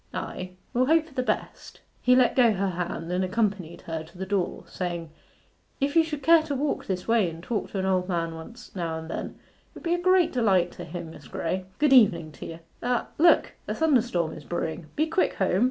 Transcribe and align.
Ay, 0.15 0.53
we'll 0.73 0.87
hope 0.87 1.05
for 1.05 1.13
the 1.13 1.21
best.' 1.21 1.79
He 2.01 2.15
let 2.15 2.35
go 2.35 2.53
her 2.53 2.71
hand 2.71 3.11
and 3.11 3.23
accompanied 3.23 3.81
her 3.81 4.01
to 4.03 4.17
the 4.17 4.25
door 4.25 4.63
saying, 4.65 5.11
'If 5.79 5.95
you 5.95 6.03
should 6.03 6.23
care 6.23 6.41
to 6.41 6.55
walk 6.55 6.87
this 6.87 7.07
way 7.07 7.29
and 7.29 7.43
talk 7.43 7.69
to 7.69 7.77
an 7.77 7.85
old 7.85 8.09
man 8.09 8.33
once 8.33 8.75
now 8.75 8.97
and 8.97 9.07
then, 9.07 9.27
it 9.35 9.75
will 9.75 9.81
be 9.83 9.93
a 9.93 9.99
great 10.01 10.31
delight 10.31 10.71
to 10.71 10.85
him, 10.85 11.11
Miss 11.11 11.27
Graye. 11.27 11.65
Good 11.77 11.93
evening 11.93 12.31
to 12.31 12.47
ye.... 12.47 12.59
Ah 12.81 13.09
look! 13.19 13.51
a 13.67 13.75
thunderstorm 13.75 14.33
is 14.33 14.43
brewing 14.43 14.87
be 14.95 15.05
quick 15.05 15.35
home. 15.35 15.59